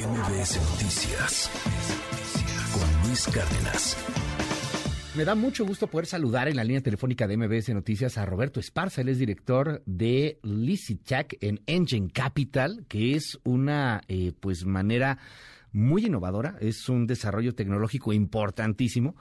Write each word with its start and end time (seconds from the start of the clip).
MBS 0.00 0.56
Noticias 0.70 1.50
con 2.72 3.06
Luis 3.06 3.26
Cárdenas. 3.26 3.98
Me 5.14 5.26
da 5.26 5.34
mucho 5.34 5.66
gusto 5.66 5.88
poder 5.88 6.06
saludar 6.06 6.48
en 6.48 6.56
la 6.56 6.64
línea 6.64 6.80
telefónica 6.80 7.26
de 7.26 7.36
MBS 7.36 7.68
Noticias 7.74 8.16
a 8.16 8.24
Roberto 8.24 8.60
Esparza. 8.60 9.02
Él 9.02 9.10
es 9.10 9.18
director 9.18 9.82
de 9.84 10.38
Licitech 10.42 11.36
en 11.42 11.60
Engine 11.66 12.08
Capital, 12.10 12.86
que 12.88 13.14
es 13.14 13.38
una 13.44 14.00
eh, 14.08 14.32
pues 14.40 14.64
manera 14.64 15.18
muy 15.70 16.06
innovadora, 16.06 16.56
es 16.60 16.88
un 16.88 17.06
desarrollo 17.06 17.54
tecnológico 17.54 18.14
importantísimo 18.14 19.16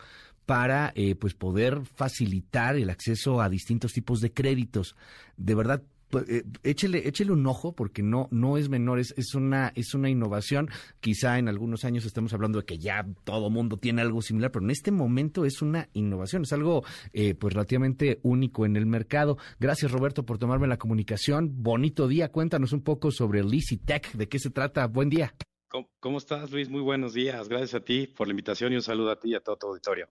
para 0.46 0.94
eh, 0.96 1.16
pues 1.16 1.34
poder 1.34 1.82
facilitar 1.84 2.78
el 2.78 2.90
acceso 2.90 3.42
a 3.42 3.50
distintos 3.50 3.92
tipos 3.92 4.22
de 4.22 4.32
créditos. 4.32 4.96
De 5.36 5.56
verdad, 5.56 5.84
eh, 6.28 6.44
échele, 6.64 7.08
échele 7.08 7.32
un 7.32 7.46
ojo 7.46 7.74
porque 7.74 8.02
no, 8.02 8.28
no 8.32 8.58
es 8.58 8.70
menor, 8.70 9.00
es, 9.00 9.14
es, 9.18 9.36
una, 9.36 9.72
es 9.76 9.94
una 9.94 10.10
innovación. 10.10 10.70
Quizá 11.00 11.38
en 11.38 11.48
algunos 11.48 11.86
años 11.86 12.06
estemos 12.06 12.34
hablando 12.34 12.60
de 12.60 12.66
que 12.66 12.78
ya 12.78 13.06
todo 13.24 13.50
mundo 13.50 13.78
tiene 13.78 14.02
algo 14.02 14.22
similar, 14.22 14.52
pero 14.52 14.66
en 14.66 14.72
este 14.72 14.92
momento 14.92 15.46
es 15.46 15.62
una 15.62 15.90
innovación, 15.94 16.44
es 16.44 16.54
algo 16.54 16.84
eh, 17.14 17.36
pues 17.36 17.54
relativamente 17.54 18.20
único 18.24 18.66
en 18.66 18.76
el 18.76 18.86
mercado. 18.86 19.38
Gracias 19.60 19.92
Roberto 19.92 20.26
por 20.26 20.38
tomarme 20.38 20.68
la 20.68 20.78
comunicación. 20.78 21.64
Bonito 21.64 22.08
día, 22.08 22.32
cuéntanos 22.32 22.74
un 22.74 22.82
poco 22.82 23.12
sobre 23.12 23.44
Tech, 23.86 24.12
de 24.14 24.28
qué 24.28 24.40
se 24.40 24.50
trata. 24.50 24.88
Buen 24.88 25.10
día. 25.10 25.34
¿Cómo, 26.00 26.18
estás 26.18 26.52
Luis? 26.52 26.70
Muy 26.70 26.82
buenos 26.82 27.14
días. 27.14 27.48
Gracias 27.48 27.76
a 27.76 27.80
ti 27.84 28.08
por 28.08 28.28
la 28.28 28.32
invitación 28.32 28.74
y 28.74 28.76
un 28.76 28.82
saludo 28.82 29.12
a 29.12 29.20
ti 29.20 29.30
y 29.30 29.36
a 29.36 29.40
todo 29.40 29.58
tu 29.58 29.68
auditorio. 29.68 30.10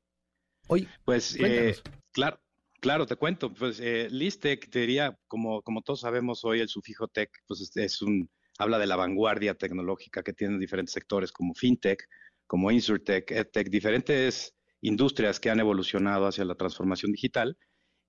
Hoy, 0.68 0.86
pues, 1.04 1.36
eh, 1.40 1.74
claro, 2.12 2.38
claro, 2.80 3.06
te 3.06 3.16
cuento. 3.16 3.52
Pues, 3.52 3.80
eh, 3.80 4.08
Listec, 4.10 4.70
te 4.70 4.80
diría, 4.80 5.18
como, 5.26 5.62
como 5.62 5.82
todos 5.82 6.00
sabemos 6.00 6.44
hoy, 6.44 6.60
el 6.60 6.68
sufijo 6.68 7.08
tech, 7.08 7.30
pues 7.46 7.70
es, 7.74 8.02
un, 8.02 8.30
habla 8.58 8.78
de 8.78 8.86
la 8.86 8.96
vanguardia 8.96 9.54
tecnológica 9.54 10.22
que 10.22 10.32
tienen 10.32 10.58
diferentes 10.58 10.92
sectores 10.92 11.32
como 11.32 11.54
fintech, 11.54 12.04
como 12.46 12.70
insurtech, 12.70 13.30
edtech, 13.30 13.68
diferentes 13.68 14.54
industrias 14.80 15.40
que 15.40 15.50
han 15.50 15.60
evolucionado 15.60 16.26
hacia 16.26 16.44
la 16.44 16.54
transformación 16.54 17.12
digital. 17.12 17.56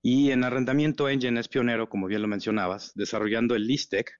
Y 0.02 0.30
en 0.30 0.44
arrendamiento 0.44 1.08
Engine 1.08 1.38
es 1.40 1.48
pionero, 1.48 1.88
como 1.88 2.06
bien 2.06 2.22
lo 2.22 2.28
mencionabas, 2.28 2.92
desarrollando 2.94 3.54
el 3.54 3.66
Listec, 3.66 4.10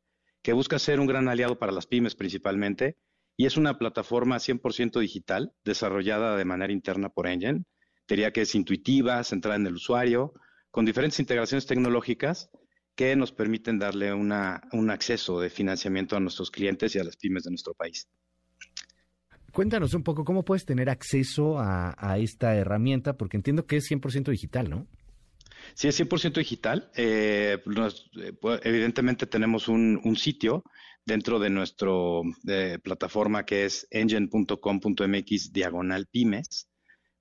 que 0.42 0.52
busca 0.52 0.78
ser 0.78 1.00
un 1.00 1.06
gran 1.06 1.28
aliado 1.28 1.58
para 1.58 1.72
las 1.72 1.86
pymes 1.86 2.14
principalmente, 2.14 2.96
y 3.36 3.46
es 3.46 3.56
una 3.56 3.78
plataforma 3.78 4.36
100% 4.36 5.00
digital, 5.00 5.52
desarrollada 5.64 6.36
de 6.36 6.44
manera 6.44 6.72
interna 6.72 7.08
por 7.08 7.26
Engine, 7.26 7.64
diría 8.06 8.32
que 8.32 8.42
es 8.42 8.54
intuitiva, 8.54 9.22
centrada 9.24 9.56
en 9.56 9.66
el 9.66 9.74
usuario, 9.74 10.34
con 10.70 10.84
diferentes 10.84 11.20
integraciones 11.20 11.66
tecnológicas 11.66 12.50
que 12.94 13.16
nos 13.16 13.32
permiten 13.32 13.78
darle 13.78 14.12
una, 14.12 14.62
un 14.72 14.90
acceso 14.90 15.40
de 15.40 15.50
financiamiento 15.50 16.16
a 16.16 16.20
nuestros 16.20 16.50
clientes 16.50 16.94
y 16.94 16.98
a 16.98 17.04
las 17.04 17.16
pymes 17.16 17.44
de 17.44 17.50
nuestro 17.50 17.74
país. 17.74 18.08
Cuéntanos 19.52 19.94
un 19.94 20.04
poco 20.04 20.24
cómo 20.24 20.44
puedes 20.44 20.64
tener 20.64 20.88
acceso 20.88 21.58
a, 21.58 22.18
esta 22.18 22.54
herramienta, 22.54 23.16
porque 23.16 23.36
entiendo 23.36 23.66
que 23.66 23.78
es 23.78 23.90
100% 23.90 24.30
digital, 24.30 24.70
¿no? 24.70 24.86
Sí, 25.74 25.88
es 25.88 26.00
100% 26.00 26.34
digital. 26.34 26.90
Eh, 26.94 27.58
eh, 27.66 28.32
evidentemente 28.62 29.26
tenemos 29.26 29.66
un, 29.68 30.16
sitio 30.16 30.62
dentro 31.04 31.40
de 31.40 31.50
nuestra 31.50 31.90
plataforma 32.82 33.44
que 33.44 33.64
es 33.64 33.88
engine.com.mx 33.90 35.52
diagonal 35.52 36.06
pymes 36.06 36.69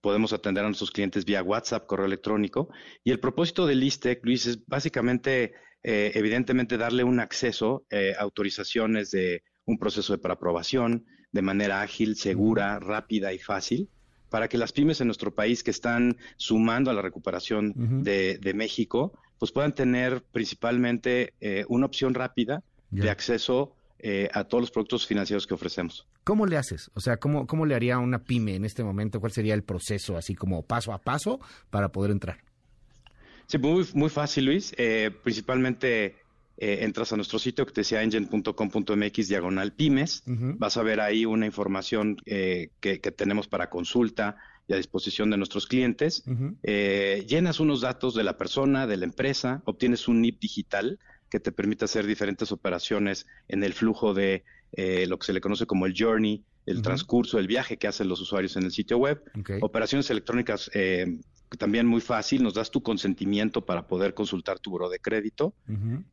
podemos 0.02 0.34
atender 0.34 0.64
a 0.64 0.68
nuestros 0.68 0.92
clientes 0.92 1.26
vía 1.26 1.44
WhatsApp, 1.44 1.86
correo 1.86 2.06
electrónico. 2.06 2.70
Y 3.04 3.12
el 3.12 3.20
propósito 3.20 3.66
de 3.66 3.76
Listec, 3.76 4.24
Luis, 4.24 4.46
es 4.46 4.66
básicamente, 4.66 5.54
eh, 5.84 6.12
evidentemente, 6.16 6.78
darle 6.78 7.04
un 7.04 7.20
acceso, 7.20 7.86
eh, 7.90 8.14
autorizaciones 8.18 9.12
de 9.12 9.44
un 9.66 9.78
proceso 9.78 10.14
de 10.14 10.20
preaprobación 10.20 11.06
de 11.32 11.42
manera 11.42 11.82
ágil, 11.82 12.16
segura, 12.16 12.80
rápida 12.80 13.34
y 13.34 13.40
fácil, 13.40 13.90
para 14.30 14.48
que 14.48 14.58
las 14.58 14.72
pymes 14.72 15.02
en 15.02 15.08
nuestro 15.08 15.34
país 15.34 15.64
que 15.64 15.72
están 15.72 16.18
sumando 16.38 16.90
a 16.90 16.94
la 16.94 17.02
recuperación 17.02 18.04
de, 18.04 18.54
México, 18.56 19.14
pues 19.38 19.52
puedan 19.52 19.74
tener 19.74 20.24
principalmente 20.32 21.34
eh, 21.40 21.66
una 21.68 21.86
opción 21.86 22.14
rápida 22.14 22.64
de 22.92 23.10
acceso 23.10 23.76
eh, 24.02 24.30
a 24.34 24.46
todos 24.46 24.62
los 24.62 24.72
productos 24.72 25.06
financieros 25.06 25.46
que 25.46 25.54
ofrecemos. 25.54 26.08
¿Cómo 26.24 26.46
le 26.46 26.56
haces? 26.56 26.90
O 26.94 27.02
sea, 27.02 27.18
¿cómo, 27.18 27.46
¿cómo 27.48 27.66
le 27.66 27.76
haría 27.76 27.98
una 27.98 28.24
pyme 28.24 28.56
en 28.56 28.64
este 28.64 28.82
momento? 28.82 29.20
¿Cuál 29.20 29.34
sería 29.34 29.54
el 29.54 29.64
proceso, 29.64 30.16
así 30.16 30.36
como 30.36 30.64
paso 30.64 30.94
a 30.94 31.00
paso, 31.00 31.42
para 31.70 31.90
poder 31.90 32.12
entrar? 32.12 32.38
Sí, 33.48 33.58
muy, 33.58 33.86
muy 33.96 34.10
fácil, 34.10 34.46
Luis. 34.46 34.74
Eh, 34.78 35.12
principalmente 35.22 36.16
eh, 36.58 36.78
entras 36.82 37.12
a 37.12 37.18
nuestro 37.18 37.40
sitio 37.40 37.66
que 37.66 37.74
te 37.74 37.82
decía 37.82 38.02
engine.com.mx 38.02 39.28
diagonal 39.28 39.74
pymes. 39.74 40.24
Vas 40.26 40.78
a 40.78 40.84
ver 40.84 41.02
ahí 41.02 41.26
una 41.26 41.46
información 41.46 42.16
que, 42.26 43.14
tenemos 43.18 43.50
para 43.50 43.70
consulta 43.70 44.38
y 44.66 44.74
a 44.74 44.78
disposición 44.78 45.30
de 45.30 45.36
nuestros 45.36 45.68
clientes. 45.68 46.24
llenas 46.64 47.60
unos 47.60 47.82
datos 47.82 48.14
de 48.14 48.24
la 48.24 48.38
persona, 48.38 48.88
de 48.88 48.96
la 48.96 49.04
empresa, 49.04 49.62
obtienes 49.66 50.08
un 50.08 50.22
NIP 50.22 50.40
digital 50.40 51.00
que 51.30 51.40
te 51.40 51.52
permite 51.52 51.86
hacer 51.86 52.06
diferentes 52.06 52.52
operaciones 52.52 53.28
en 53.48 53.64
el 53.64 53.74
flujo 53.74 54.14
de 54.14 54.44
eh, 54.74 55.06
lo 55.08 55.18
que 55.18 55.28
se 55.28 55.34
le 55.34 55.42
conoce 55.42 55.66
como 55.66 55.86
el 55.86 55.94
journey, 55.98 56.44
el 56.66 56.82
transcurso, 56.82 57.40
el 57.40 57.48
viaje 57.48 57.78
que 57.78 57.88
hacen 57.88 58.08
los 58.08 58.22
usuarios 58.22 58.56
en 58.56 58.64
el 58.64 58.72
sitio 58.72 58.98
web. 58.98 59.22
Operaciones 59.62 60.10
electrónicas 60.10 60.70
eh, 60.74 61.20
también 61.58 61.88
muy 61.88 62.02
fácil, 62.02 62.44
nos 62.44 62.54
das 62.54 62.70
tu 62.70 62.84
consentimiento 62.84 63.66
para 63.66 63.88
poder 63.88 64.14
consultar 64.14 64.60
tu 64.60 64.72
buro 64.72 64.90
de 64.90 65.00
crédito. 65.00 65.54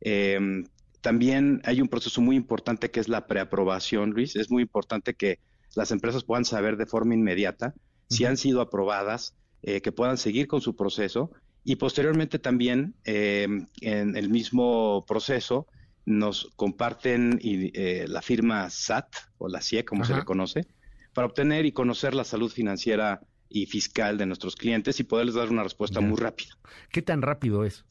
Em, 0.01 0.65
también 1.01 1.61
hay 1.63 1.79
un 1.81 1.87
proceso 1.87 2.21
muy 2.21 2.35
importante 2.35 2.89
que 2.89 2.99
es 2.99 3.07
la 3.07 3.27
preaprobación, 3.27 4.11
Luis. 4.11 4.35
Es 4.35 4.49
muy 4.49 4.63
importante 4.63 5.13
que 5.13 5.39
las 5.75 5.91
empresas 5.91 6.23
puedan 6.23 6.45
saber 6.45 6.77
de 6.77 6.87
forma 6.87 7.13
inmediata 7.13 7.75
si 8.09 8.25
han 8.25 8.37
sido 8.37 8.61
aprobadas, 8.61 9.35
eh, 9.61 9.81
que 9.81 9.91
puedan 9.91 10.17
seguir 10.17 10.47
con 10.47 10.61
su 10.61 10.75
proceso 10.75 11.31
y 11.67 11.75
posteriormente 11.75 12.39
también 12.39 12.95
em, 13.03 13.67
en 13.81 14.15
el 14.15 14.29
mismo 14.29 15.03
proceso 15.05 15.67
nos 16.05 16.49
comparten 16.55 17.41
eh, 17.43 18.05
la 18.07 18.21
firma 18.21 18.69
SAT 18.69 19.13
o 19.37 19.49
la 19.49 19.59
CIE, 19.59 19.83
como 19.83 20.05
se 20.05 20.15
le 20.15 20.23
conoce, 20.23 20.65
para 21.13 21.27
obtener 21.27 21.65
y 21.65 21.73
conocer 21.73 22.15
la 22.15 22.23
salud 22.23 22.49
financiera 22.49 23.19
y 23.49 23.65
fiscal 23.65 24.17
de 24.17 24.25
nuestros 24.25 24.55
clientes 24.55 25.01
y 25.01 25.03
poderles 25.03 25.35
dar 25.35 25.49
una 25.49 25.61
respuesta 25.61 25.99
muy 25.99 26.15
rápida. 26.15 26.57
¿Qué 26.89 27.01
tan 27.01 27.21
rápido 27.21 27.65
es? 27.65 27.83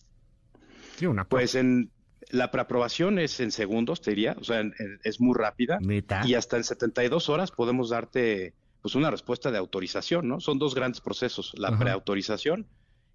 pues 1.29 1.55
en 1.55 1.91
la 2.31 2.51
preaprobación 2.51 3.19
es 3.19 3.41
en 3.41 3.53
segundos, 3.53 4.01
te 4.01 4.13
diría, 4.13 4.37
o 4.41 4.45
sea, 4.45 4.63
es 5.05 5.21
muy 5.21 5.35
rápida. 5.37 5.81
Y 6.25 6.33
hasta 6.33 6.57
en 6.57 6.65
72 6.65 7.29
horas 7.29 7.51
podemos 7.51 7.91
darte 7.91 8.55
pues 8.81 8.95
una 8.95 9.11
respuesta 9.11 9.51
de 9.51 9.59
autorización, 9.59 10.29
¿no? 10.29 10.41
Son 10.41 10.59
dos 10.59 10.75
grandes 10.75 11.03
procesos, 11.03 11.53
la 11.59 11.79
preautorización 11.79 12.67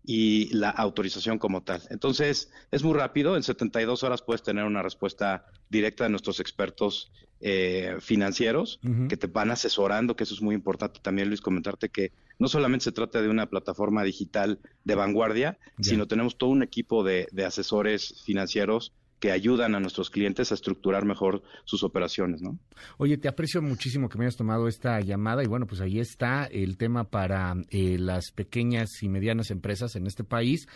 y 0.03 0.53
la 0.53 0.69
autorización 0.69 1.38
como 1.38 1.62
tal. 1.63 1.81
Entonces, 1.89 2.51
es 2.72 2.84
muy 2.84 2.94
rápido, 2.94 3.35
en 3.35 3.44
72 3.44 4.03
horas 4.03 4.22
puedes 4.22 4.41
tener 4.44 4.66
una 4.66 4.81
respuesta 4.81 5.45
directa 5.69 6.06
de 6.06 6.09
nuestros 6.09 6.39
expertos 6.39 7.12
eh, 7.39 7.97
financieros 8.00 8.79
que 9.09 9.17
te 9.17 9.28
van 9.28 9.51
asesorando, 9.51 10.16
que 10.16 10.23
eso 10.23 10.34
es 10.35 10.41
muy 10.41 10.53
importante 10.53 11.00
también, 11.01 11.28
Luis, 11.28 11.41
comentarte 11.41 11.89
que 11.89 12.12
no 12.38 12.47
solamente 12.47 12.84
se 12.84 12.91
trata 12.91 13.22
de 13.22 13.29
una 13.29 13.47
plataforma 13.47 14.03
digital 14.03 14.59
de 14.84 14.95
vanguardia, 14.95 15.57
sino 15.79 16.07
tenemos 16.07 16.38
todo 16.38 16.51
un 16.51 16.63
equipo 16.63 17.03
de, 17.03 17.28
de 17.31 17.45
asesores 17.45 18.22
financieros 18.25 18.94
que 19.21 19.31
ayudan 19.31 19.75
a 19.75 19.79
nuestros 19.79 20.09
clientes 20.09 20.51
a 20.51 20.55
estructurar 20.55 21.05
mejor 21.05 21.43
sus 21.63 21.83
operaciones, 21.83 22.41
¿no? 22.41 22.57
Oye, 22.97 23.17
te 23.17 23.27
aprecio 23.27 23.61
muchísimo 23.61 24.09
que 24.09 24.17
me 24.17 24.25
hayas 24.25 24.35
tomado 24.35 24.67
esta 24.67 24.99
llamada 24.99 25.43
y 25.43 25.47
bueno, 25.47 25.67
pues 25.67 25.79
ahí 25.79 25.99
está 25.99 26.45
el 26.45 26.75
tema 26.75 27.03
para 27.03 27.53
eh, 27.69 27.99
las 27.99 28.31
pequeñas 28.31 28.89
y 29.03 29.09
medianas 29.09 29.51
empresas 29.51 29.95
en 29.95 30.07
este 30.07 30.23
país 30.23 30.67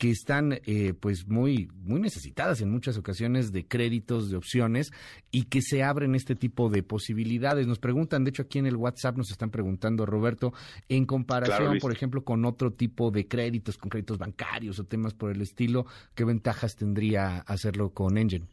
que 0.00 0.10
están 0.10 0.58
eh, 0.64 0.94
pues 0.98 1.28
muy 1.28 1.68
muy 1.82 2.00
necesitadas 2.00 2.62
en 2.62 2.70
muchas 2.70 2.96
ocasiones 2.96 3.52
de 3.52 3.66
créditos, 3.66 4.30
de 4.30 4.38
opciones 4.38 4.92
y 5.30 5.44
que 5.44 5.60
se 5.60 5.82
abren 5.82 6.14
este 6.14 6.34
tipo 6.34 6.70
de 6.70 6.82
posibilidades. 6.82 7.66
Nos 7.66 7.78
preguntan, 7.78 8.24
de 8.24 8.30
hecho 8.30 8.44
aquí 8.44 8.58
en 8.58 8.64
el 8.64 8.76
WhatsApp 8.76 9.18
nos 9.18 9.30
están 9.30 9.50
preguntando, 9.50 10.06
Roberto, 10.06 10.54
en 10.88 11.04
comparación, 11.04 11.76
por 11.80 11.92
ejemplo, 11.92 12.24
con 12.24 12.46
otro 12.46 12.72
tipo 12.72 13.10
de 13.10 13.28
créditos, 13.28 13.76
con 13.76 13.90
créditos 13.90 14.16
bancarios 14.16 14.78
o 14.78 14.84
temas 14.84 15.12
por 15.12 15.32
el 15.32 15.42
estilo, 15.42 15.84
¿qué 16.14 16.24
ventajas 16.24 16.76
tendría 16.76 17.40
hacerlo 17.40 17.90
con 17.90 18.16
Engine? 18.16 18.46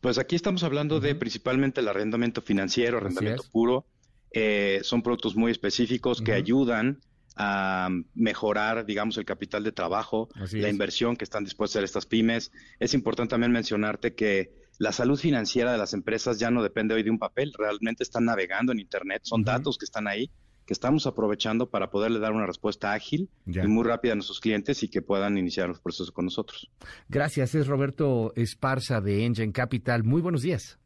Pues 0.00 0.16
aquí 0.16 0.36
estamos 0.36 0.62
hablando 0.62 1.00
de 1.00 1.16
principalmente 1.16 1.80
el 1.80 1.88
arrendamiento 1.88 2.40
financiero, 2.40 2.98
arrendamiento 2.98 3.42
puro. 3.50 3.84
Eh, 4.30 4.78
son 4.84 5.02
productos 5.02 5.34
muy 5.34 5.50
específicos 5.50 6.22
que 6.22 6.34
ayudan 6.34 7.00
a 7.42 7.88
mejorar, 8.14 8.84
digamos, 8.84 9.16
el 9.16 9.24
capital 9.24 9.64
de 9.64 9.72
trabajo, 9.72 10.28
la 10.52 10.68
inversión 10.68 11.16
que 11.16 11.24
están 11.24 11.42
dispuestas 11.42 11.76
a 11.76 11.78
hacer 11.78 11.84
estas 11.84 12.04
pymes. 12.04 12.52
Es 12.78 12.92
importante 12.92 13.30
también 13.30 13.50
mencionarte 13.50 14.14
que 14.14 14.52
la 14.78 14.92
salud 14.92 15.18
financiera 15.18 15.72
de 15.72 15.78
las 15.78 15.94
empresas 15.94 16.38
ya 16.38 16.50
no 16.50 16.62
depende 16.62 16.94
hoy 16.94 17.02
de 17.02 17.10
un 17.10 17.18
papel, 17.18 17.54
realmente 17.56 18.02
están 18.02 18.26
navegando 18.26 18.72
en 18.72 18.78
Internet, 18.78 19.22
son 19.24 19.42
datos 19.42 19.78
que 19.78 19.86
están 19.86 20.06
ahí, 20.06 20.30
que 20.66 20.74
estamos 20.74 21.06
aprovechando 21.06 21.70
para 21.70 21.90
poderle 21.90 22.18
dar 22.18 22.32
una 22.32 22.46
respuesta 22.46 22.92
ágil 22.92 23.30
y 23.46 23.58
muy 23.66 23.84
rápida 23.84 24.12
a 24.12 24.16
nuestros 24.16 24.38
clientes 24.38 24.82
y 24.82 24.88
que 24.88 25.00
puedan 25.00 25.38
iniciar 25.38 25.68
los 25.68 25.80
procesos 25.80 26.12
con 26.12 26.26
nosotros. 26.26 26.70
Gracias, 27.08 27.54
es 27.54 27.66
Roberto 27.66 28.34
Esparza 28.36 29.00
de 29.00 29.24
Engine 29.24 29.52
Capital. 29.52 30.04
Muy 30.04 30.20
buenos 30.20 30.42
días. 30.42 30.78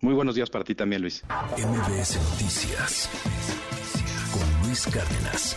Muy 0.00 0.14
buenos 0.14 0.36
días 0.36 0.48
para 0.48 0.64
ti 0.64 0.76
también, 0.76 1.02
Luis. 1.02 1.24
MBS 1.58 2.18
Noticias 2.30 3.10
Luis 4.72 4.86
Cárdenas. 4.86 5.54